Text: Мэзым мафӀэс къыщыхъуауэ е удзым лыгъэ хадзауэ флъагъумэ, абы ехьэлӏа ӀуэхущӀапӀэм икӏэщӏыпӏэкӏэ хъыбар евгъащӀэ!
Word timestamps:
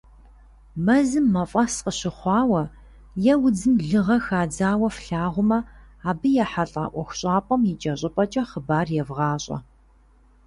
Мэзым 0.85 1.25
мафӀэс 1.33 1.75
къыщыхъуауэ 1.85 2.61
е 3.31 3.33
удзым 3.45 3.75
лыгъэ 3.87 4.17
хадзауэ 4.25 4.89
флъагъумэ, 4.95 5.59
абы 6.09 6.27
ехьэлӏа 6.43 6.83
ӀуэхущӀапӀэм 6.93 7.61
икӏэщӏыпӏэкӏэ 7.71 8.43
хъыбар 8.49 8.87
евгъащӀэ! 9.01 9.57